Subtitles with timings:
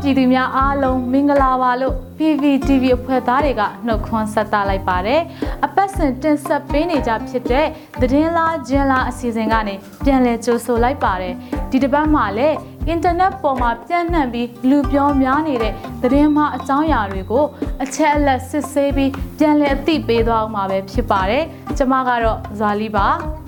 [0.00, 5.20] ပြည်သူများအားလုံးမင်္ဂလာပါလို့ PVTV အဖွဲ့သားတွေကနှုတ်ခွန်းဆက်သလိုက်ပါတယ်။
[5.64, 7.66] အပတ်စဉ်တင်ဆက်ပေးနေကြဖြစ်တဲ့
[8.00, 9.74] သတင်းလားဂျင်လားအစီအစဉ်ကနေ
[10.04, 11.34] ပြန်လည်ကြိုဆိုလိုက်ပါတယ်။
[11.70, 12.56] ဒီတစ်ပတ်မှာလည်း
[12.88, 17.44] အင်တာနက်ပေါ်မှာပြန့်နှံ့ပြီးလူပြောများနေတဲ့သတင်းမှားအကြောင်းအရာတွေကို
[17.82, 21.44] အချက်အလက်စစ်ဆေးပြီးပြန်လည်အသိပေးသွားအောင်မှာပဲဖြစ်ပါတယ်။
[21.76, 23.08] ကျွန်မကတော့ဇာလီပါ။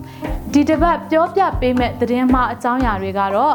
[0.52, 3.54] ဒီတစ်ပတ်ပြောပြပေးမဲ့သတင်းမှားအကြောင်းအရာတွေကတော့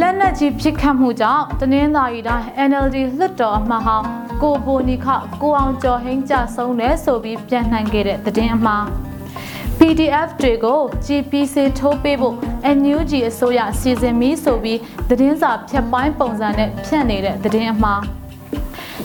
[0.00, 4.06] လက်နက်ကြီးပစ်ခတ်မှုကြောင့်တနင်္သာရီတိုင်း NLD လွှတ်တော်အမတ်ဟောင်း
[4.42, 5.06] ကိုဘိုနီခ
[5.42, 8.84] ကိုအောင်ကျော်ဟင်းကြဆုံးတယ်ဆိုပြီးပြန်နှံခဲ့တဲ့သတင်းအမှား
[9.78, 12.36] PDF တွေကို GPC ထိုးပေးဖို့
[12.76, 18.00] NUG အစိုးရစီစဉ်ပြီးဆိုပြီးသတင်းစာဖြတ်ပိုင်းပုံစံနဲ့ဖြန့်နေတဲ့သတင်းအမှား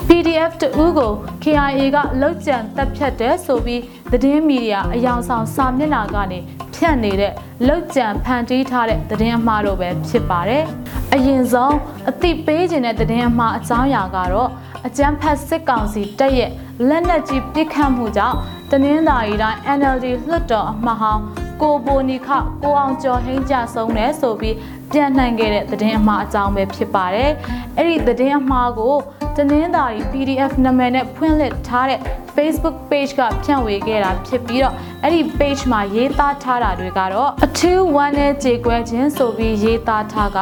[0.08, 1.12] PDF တူကို
[1.44, 3.82] KIA ကလောက်ကျန်တက်ဖြတ်တယ်ဆိုပြီး
[4.12, 6.40] သတင်းမီဒီယာအယောင်ဆောင်စာမျက်နှာကနေ
[6.76, 7.34] ဖြန့်နေတဲ့
[7.68, 10.64] လောက်ကျန်ဖန်တီးထားတဲ့သတင်းအမှားတို့ပဲဖြစ်ပါတယ်။
[11.14, 11.76] အရင်ဆုံး
[12.10, 14.50] အသိပေးခြင်းတဲ့သတင်းအမှားအကြောင်းအရာကတော့
[14.88, 16.52] အကြမ်းဖက်စစ်ကောင်စီတက်ရဲ့
[16.88, 18.38] လက်နက်ကြီးပစ်ခတ်မှုကြောင့်
[18.72, 21.24] တနင်္သာရီတိုင်း NLD လွှတ်တော်အမတ်ဟောင်း
[21.62, 22.30] ကိုဘိုနီခ
[22.64, 24.56] ကိုအောင်ကျော်ဟင်းကြဆုံးတယ်ဆိုပြီး
[24.92, 27.32] ပြန်နှံခဲ့တဲ့သတင်းအမှားအကြောင်းပဲဖြစ်ပါတယ်။
[27.78, 28.96] အဲ့ဒီသတင်းအမှားကို
[29.38, 32.00] တနင်္သာရီ PDF နာမည်နဲ့ဖွင့်လှစ်ထားတဲ့
[32.36, 40.40] Facebook page ကဖြန့်ဝေခဲ့တာဖြစ်ပြီးတော့အဲ့ဒီ page မှာရေးသားထားတာတွေကတော့အထူးဝမ်းနဲ့ကြေကွဲခြင်းဆိုပြီးရေးသားထားက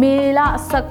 [0.00, 0.40] မေလ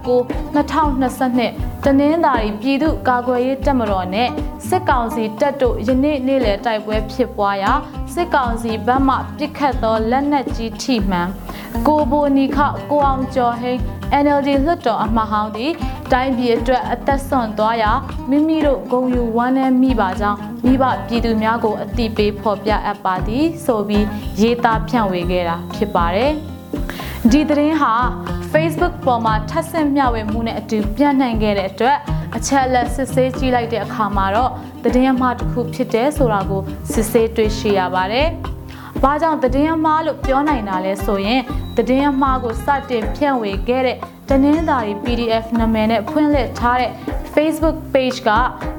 [0.09, 4.29] 19 2022တနင်္သာရီပြည်သူ့ကာကွယ်ရေးတပ်မတော်နဲ့
[4.69, 7.71] စစ်ကောင်စီတပ်တို့ယနေ့နေ့လယ်တိုက်ပွဲဖြစ်ပွားရာ
[8.13, 11.29] စစ်ကောင်စီဘက်မှပစ်ခတ်သောလက်နက်ကြီးထိမှန်
[11.87, 12.57] ကိုဘိုနီခ
[12.89, 13.81] ကိုအောင်ကျော်ဟိန်း
[14.23, 15.71] NLD လွှတ်တော်အမတ်ဟောင်းသည်
[16.11, 17.91] တိုင်းပြည်အတွက်အသက်ဆွန့်သွားရာ
[18.29, 24.05] မိမိတို့ဂုံယူဝမ်းနည်းမိပါကြောင်းမိဘပြည်သူများကိုအတိပေးဖော်ပြအပ်ပါသည်ဆိုပြီး
[24.41, 26.31] ရေးသားဖြန့်ဝေခဲ့တာဖြစ်ပါတယ်။
[27.31, 27.93] ဒီသတင်းဟာ
[28.51, 31.97] Facebook ပေါ်မှာထပ်ဆင့်မျှဝေမှုနဲ့အတူပြန့်နှံ့ခဲ့တဲ့အတွက်
[32.37, 34.51] အချက်အလက်စစ်ဆေးကြည့်လိုက်တဲ့အခါမှာတော့
[34.83, 36.61] သတင်းအမှားတစ်ခုဖြစ်တယ်ဆိုတာကို
[36.91, 38.27] စစ်ဆေးတွေ့ရှိရပါတယ်။
[39.03, 41.41] ဘာကြောင့်သတင်းအမှားလို့ပြောနိုင်တာလဲဆိုရင်
[41.77, 43.97] သတင်းအမှားကိုစတင်ဖြန့်ဝေခဲ့တဲ့
[44.29, 46.91] တနင်္သာရီ PDF နာမည်နဲ့ဖွင့်လှစ်ထားတဲ့
[47.33, 48.29] Facebook page က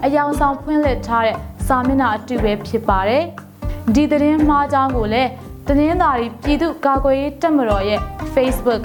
[0.05, 3.23] အယောင်ဆောင်ဖွင့်လှစ်ထားတဲ့စာမျက်နှာအတူပဲဖြစ်ပါတယ်။
[3.95, 5.31] ဒီသတင်းမှားကြောင်းကိုလည်း
[5.69, 8.01] တနင်္သာရီပြည်သူ့ကာကွယ်ရေးတပ်မတော်ရဲ့
[8.35, 8.83] Facebook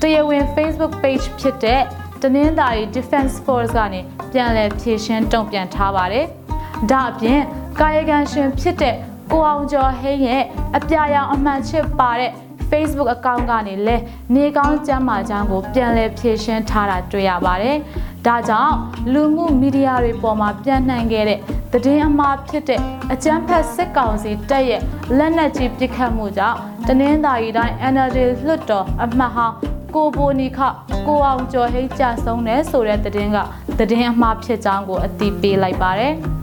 [0.00, 1.82] တရားဝင် Facebook page ဖြစ်တဲ့
[2.22, 4.00] တနင်္သာရီ Defense Force ကနေ
[4.32, 6.26] ပြန်လည်ဖြည့်ရှင်းတုံ့ပြန်ထားပါတယ်။
[6.90, 7.40] ဒါအပြင်
[7.80, 8.94] ကာယကံရှင်ဖြစ်တဲ့
[9.32, 10.42] ကိုအောင်ကျော်ဟိန်းရဲ့
[10.76, 12.30] အပြာရောင်အမှန်ချစ်ပါတဲ့
[12.70, 14.02] Facebook အကောင့်ကနေလည်း
[14.34, 17.76] နေကောင်းကျမ်းမာချမ်းကိုပြန်လည်ဖြည့်ရှင်းထားတာတွေ့ရပါတယ်။
[18.26, 18.74] ဒါကြောင့်
[19.12, 21.38] လူမှုမီဒီယာတွေပေါ်မှာပြန့်နှံ့ခဲ့တဲ့
[21.72, 22.80] သတင်းအမှားဖြစ်တဲ့
[23.12, 24.80] အကြမ်းဖက်စစ်ကောင်စီတပ်ရဲ့
[25.16, 29.54] လက်နက်ကြီးပစ်ခတ်မှုကြောင့်တနင်္သာရီတိုင်း NLD လွှတ်တော်အမှတ်ဟောင်း
[29.94, 30.58] ကိုဘိုနီခ
[31.06, 33.38] ကိုအောင်ကျော်ဟိတ်ကြဆုံးတယ်ဆိုတဲ့သတင်းက
[33.78, 36.14] သတင်းအမှားဖြစ်ကြောင်းကိုအသိပေးလိုက်ပါတယ်။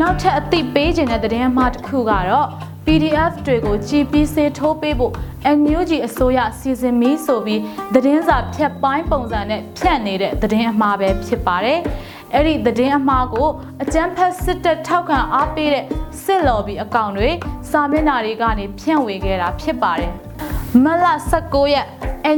[0.00, 2.48] နောက်ထပ်အသိပေးခြင်းတဲ့သတင်းအမှားတစ်ခုကတော့
[2.86, 5.12] PDF တွေကို GPC ထိုးပေးဖို့
[5.58, 7.60] NUG အစိုးရစီစဉ်ပြီးဆိုပြီး
[7.94, 11.78] သတင်းစာဖြတ်ပိုင်းပုံစံနဲ့ဖြန့်နေတဲ့သတင်းအမှားပဲဖြစ်ပါတယ်။
[12.34, 13.48] အဲ့ဒီသတင်းအမှားကို
[13.82, 15.84] အကြမ်းဖက်စစ်တပ်ထောက်ခံအားပေးတဲ့
[16.22, 17.30] စစ်လော်ဘီအကောင့်တွေ
[17.70, 20.12] စာမျက်နှာတွေကနေဖြန့်ဝေခဲ့တာဖြစ်ပါတယ်။
[20.84, 21.06] မလ
[21.40, 21.86] 19ရက်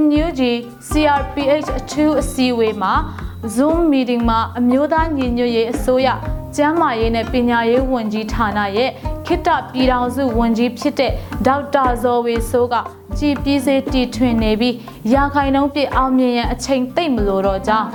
[0.00, 0.40] NUG
[0.88, 2.92] CRPH အထူးအစည်းအဝေးမှာ
[3.54, 6.08] Zoom meeting မှာအမျိုးသားညီညွတ်ရေးအစိုးရ
[6.56, 8.90] ကျန်းမာရေးနဲ့ပညာရေးဝန်ကြီးဌာနရဲ့
[9.26, 11.12] ခိတ္တပြည်ထောင်စုဝန်ကြီးဖြစ်တဲ့
[11.46, 12.74] ဒေါက်တာဇော်ဝေဆိုးက
[13.18, 14.74] ကြည်ပြည်စေတီထွင်နေပြီး
[15.12, 17.88] ရာခိုင်နှုန်းပြအောင်မြင်ရန်အချိန်သိမ့်မလို့တော့ကြောင်း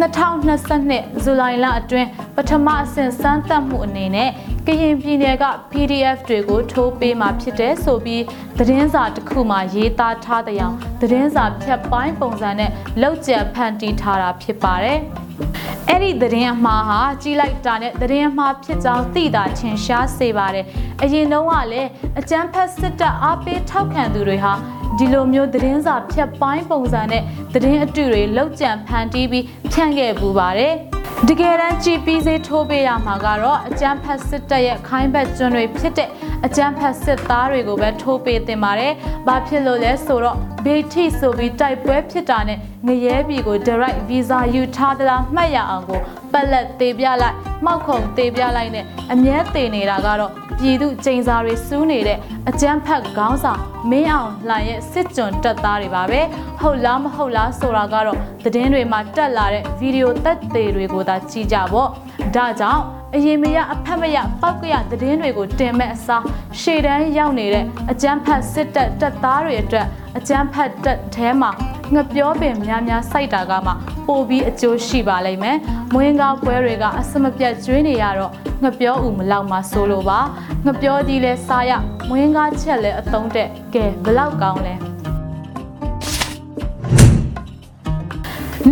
[0.00, 4.30] 2022ဇူလိုင်လအတွင်းပထမအဆင့်စမ်းသပ်မှုအနေနဲ့
[4.70, 8.24] ကရင်ပြည်နယ်က PDF တွေကိုထိုးပေးมาဖြစ်တဲ့ဆိုပြီး
[8.58, 12.70] သတင်းစာတစ်ခုမှာရေးသားထားတဲ့အောင်သတင်းစာဖြတ်ပိုင်းပုံစံနဲ့
[13.02, 14.98] လောက်ကျန်ဖန်တီးထားတာဖြစ်ပါတယ်။
[15.88, 20.64] အဲ့ဒီသတင်းအမှားဟာကြီးလိုက်တာနဲ့သတင်းအမှားဖြစ်ကြောင်းသိတာထင်ရှားစေပါတယ်။
[21.02, 21.88] အရင်တုန်းကလည်း
[22.18, 24.52] အကြမ်းဖက်စစ်တပ်အားပေးထောက်ခံသူတွေဟာ
[24.98, 27.22] ဒီလိုမျိုးသတင်းစာဖြတ်ပိုင်းပုံစံနဲ့
[27.54, 30.74] သတင်းအတူတွေလောက်ကျန်ဖန်တီးပြီးဖြန့်ခဲ့ပူပါတယ်။
[31.26, 36.08] တကယ်တမ်းကြည်ပြီးစေးထိုးပေးရမှာကတော့အကြမ်းဖက်စစ်တပ်ရဲ့ခိုင်းဘက်ကျွန်းတွေဖြစ်တဲ့
[36.46, 38.92] အကြမ်းဖက်စစ်သားတွေကိုပဲထိုးပေးတင်ပါတယ်။
[39.26, 46.00] ဘာဖြစ်လို့လဲဆိုတော့ဘေထိဆိုပြီးတိုက်ပွဲဖြစ်တာနဲ့ငရဲပြည်ကို direct visa ယူထားသလားမှတ်ရအောင်ကို
[46.32, 52.18] ပက်လက်သေးပြလိုက်မှောက်ခုံသေးပြလိုက်နဲ့အမြဲသေးနေတာကတော့ ပြည်သူကျိန်စာတွေစူးနေတဲ့
[52.48, 53.60] အကြမ်းဖက်ခေါင်းဆောင်
[53.90, 56.20] မင်းအောင်လှိုင်ရဲ့စစ်ကြွန်တပ်သားတွေပါပဲ
[56.60, 61.88] ဟုတ်လားမဟုတ်လားဆိုတာကတော့သတင်းတွေမှာတက်လာတဲ့ဗီဒီယိုသက်သေတွေကိုသာကြည့်ကြပေါ့
[62.36, 62.82] ဒါကြောင့်
[63.14, 66.24] အရင်မရအဖက်မရပောက်ကရသတင်းတွေကိုတင်မဲ့အစား
[66.60, 69.86] ရှေ့တန်းရောက်နေတဲ့အကြမ်းဖက်စစ်တပ်တပ်သားတွေအတွက်
[70.18, 71.50] အကြမ်းဖက်တပ်ထဲမှာ
[71.94, 73.72] ငပြောပင်များများစိုက်တာကမှ
[74.08, 75.56] ပိုပြီးအကျိုးရှိပါလိမ့်မယ်
[75.94, 78.32] မွေးကားပွဲတွေကအစမပြတ်ကျွေးနေရတော့
[78.64, 80.20] ငပြောဦးမလောက်မှဆိုလိုပါ
[80.66, 81.72] ငပြောဒီလဲစားရ
[82.08, 84.74] မွေးကားချက်လဲအသုံးတဲ့ကဲဘလောက်ကောင်းလဲ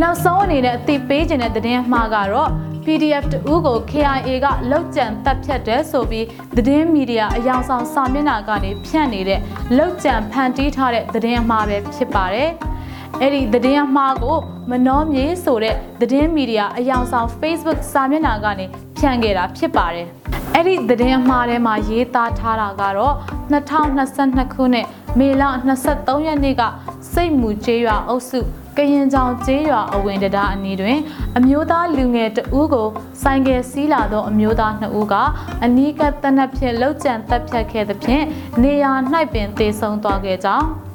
[0.03, 2.51] နောက်ဆုံးအနေနဲ့အသိပေးခြင်းတဲ့သတင်းအမှားကတော့
[2.85, 9.41] PDF တူကို KIA ကလောက်ကျန်တပ်ဖြတ်တယ်ဆိုပြီးသတင်းမီဒီယာအယောင်ဆောင်စာမျက်နှာကနေဖြန့်နေတဲ့
[9.77, 12.51] လောက်ကျန်ဖန်တီးထားတဲ့သတင်းအမှားပဲဖြစ်ပါတယ်။
[13.23, 14.39] အဲ့ဒီသတင်းအမှားကို
[14.71, 18.67] မနှောမြေဆိုတဲ့သတင်းမီဒီယာအယောင်ဆောင် Facebook စာမျက်နှာကနေ
[18.99, 20.07] ဖြန့်ခဲ့တာဖြစ်ပါတယ်။
[20.55, 23.15] အဲ့ဒီသတင်းအမှားထဲမှာရေးသားထားတာကတော့
[23.53, 24.87] 2022ခုနှစ်
[25.19, 25.43] မေလ
[25.85, 26.63] 23ရက်နေ့က
[27.13, 28.41] စိတ်မူကျေးရွာအုပ်စု
[28.77, 30.99] ကရင်ချောင်ကျေးရွာအဝင်တံတားအနီးတွင်
[31.37, 32.89] အမျိုးသားလူငယ်တဦးကို
[33.23, 35.15] ဆိုင်ကယ်စီးလာသောအမျိုးသားနှစ်ဦးက
[35.65, 38.25] အနီးကပ်တနက်ဖြင့်လှုပ်ကြံတက်ဖြတ်ခဲ့သဖြင့်
[38.63, 38.93] နေရာ၌
[39.33, 40.86] ပင်သေဆုံးသွားခဲ့ကြောင်း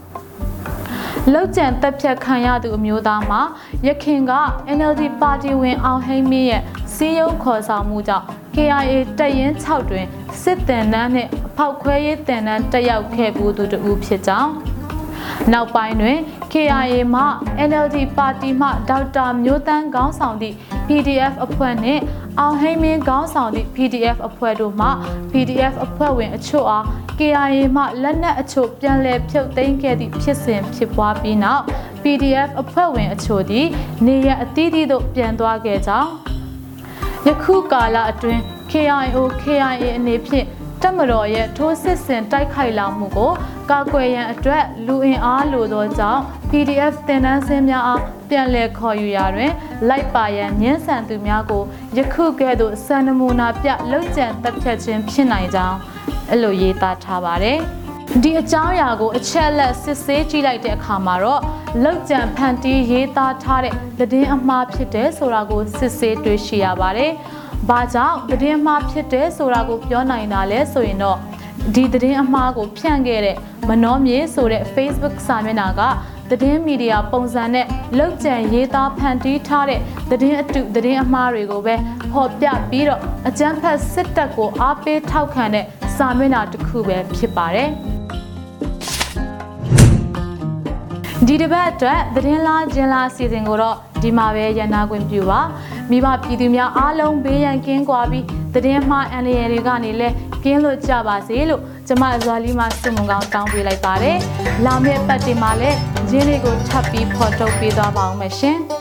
[1.29, 3.41] လောက်ကျန်တက်ဖြတ်ခံရသူအမျိုးသားမှာ
[3.87, 4.33] ရခင်က
[4.77, 6.63] NLD ပါတီဝင်အောင်ဟိမ့်မင်းရဲ့
[6.93, 8.25] စီးရုံးခေါ်ဆောင်မှုကြောင့်
[8.55, 10.05] KIA တပ်ရင်း6တွင်
[10.41, 14.51] စစ်တပ်နှန်းနှင့်အဖောက်ခွဲရေးတပ်နှန်းတက်ရောက်ခဲ့ဘူးသူတဦးဖြစ်ကြောင်း
[15.51, 16.17] နောက်ပိုင်းတွင်
[16.51, 17.23] KIA မှ
[17.69, 20.55] NLD ပါတီမှဒေါက်တာမျိုးတန်းခေါင်းဆောင်သည့်
[20.87, 22.01] PDF အဖွဲ့နှင့်
[22.39, 24.89] အောင်ဟိမ့်မင်းခေါင်းဆောင်သည့် PDF အဖွဲ့တို့မှ
[25.31, 26.85] PDF အဖွဲ့ဝင်အချို့အား
[27.19, 31.63] KIA မှလက်နက်အချို့ပြန်လည်ဖြုတ်သိမ်းခဲ့သည့်ဖြစ်စဉ်ဖြစ်ပွားပြီးနောက်
[32.03, 33.67] PDF အဖွဲ့ဝင်အချို့သည်
[34.05, 36.09] နေရအသီးသီးသို့ပြန်သွားခဲ့ကြောင်း
[37.27, 38.41] ယခုကာလအတွင်း
[38.71, 40.45] KIO KIA အနေဖြင့်
[40.81, 43.31] တက်မတော်ရဲ့ထိုးစစ်ဆင်တိုက်ခိုက်လာမှုကို
[43.71, 49.51] ကာကွယ်ရန်အတွက်လူအင်အားလိုသောကြောင့် PDF တင်နန်းစင်းများအားပြန်လည်ခေါ်ယူရာတွင်
[49.89, 51.63] လိုက်ပါရန်ညှင်းဆန်သူများကို
[51.97, 55.77] ယခုကဲ့သို့စံနမူနာပြလှုပ်ကြံတပ်ဖြတ်ခြင်းဖြစ်နိုင်ကြောင်း
[56.29, 57.57] အဲ့လိုရေးသားထားပါတယ်။
[58.23, 61.41] ဒီအကြောင်းအရာကိုအချက်အလက်စစ်ဆေးကြည့်လိုက်တဲ့အခါမှာတော့
[61.83, 67.11] လောက်ကြံဖန်တီးရေးသားထားတဲ့သတင်းအမှားဖြစ်တယ်ဆိုတာကိုစစ်ဆေးတွေ့ရှိရပါတယ်။
[67.69, 71.17] ဘာကြောင့်သတင်းအမှားဖြစ်တယ်ဆိုတာကိုပြောနိုင်တာလဲဆိုရင်တော့
[71.75, 73.37] ဒီသတင်းအမှားကိုဖြန့်ခဲ့တဲ့
[73.69, 75.81] မနှောမြေဆိုတဲ့ Facebook စာမျက်နှာက
[76.29, 77.65] သတင်းမီဒီယာပုံစံနဲ့
[77.97, 79.79] လောက်ကျန်ရေးသားဖန်တီးထားတဲ့
[80.09, 81.75] သတင်းအတုသတင်းအမှားတွေကိုပဲ
[82.11, 85.65] ဖော်ပြပြီးတော့အကြမ်းဖက်စစ်တပ်ကိုအားပေးထောက်ခံတဲ့
[85.97, 87.71] စာမျက်နှာတစ်ခုပဲဖြစ်ပါတယ်။
[91.27, 95.41] ဒီတစ်ပတ်အတွက်သတင်းလားကျင်းလားအစီအစဉ်ကိုတော့ဒီမှာပဲရန်နာခွင့်ပြုပါ
[95.89, 100.09] မိဘပြည်သူများအားလုံးဘေးရန်ကင်းကွာပြီးသတင်းမှားအန္တရာယ်တွေကနေလဲ
[100.43, 104.17] ကင်းလွတ်ကြပါစေလို့ကျမဇွာလီမှာစုံမကောင်းတောင်းပေးလိုက်ပါတယ်
[104.65, 105.77] လာမယ့်ပတ်တင်မှာလည်း
[106.11, 108.80] ရင်းလေးကိုထပ်ပြီးဖော်ထုတ်ပေးသွားပါအောင်မရှင်